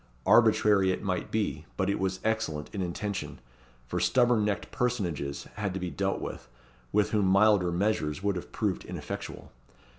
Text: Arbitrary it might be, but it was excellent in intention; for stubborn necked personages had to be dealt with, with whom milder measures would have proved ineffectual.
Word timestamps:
Arbitrary 0.25 0.89
it 0.89 1.03
might 1.03 1.29
be, 1.29 1.67
but 1.77 1.87
it 1.87 1.99
was 1.99 2.19
excellent 2.23 2.71
in 2.73 2.81
intention; 2.81 3.37
for 3.85 3.99
stubborn 3.99 4.43
necked 4.43 4.71
personages 4.71 5.43
had 5.57 5.75
to 5.75 5.79
be 5.79 5.91
dealt 5.91 6.19
with, 6.19 6.49
with 6.91 7.11
whom 7.11 7.27
milder 7.27 7.71
measures 7.71 8.23
would 8.23 8.35
have 8.35 8.51
proved 8.51 8.83
ineffectual. 8.83 9.51